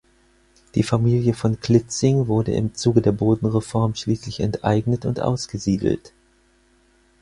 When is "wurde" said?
2.25-2.53